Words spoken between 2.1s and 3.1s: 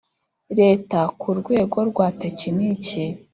tekiniki